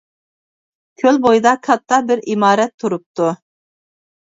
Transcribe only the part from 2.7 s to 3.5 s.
تۇرۇپتۇ.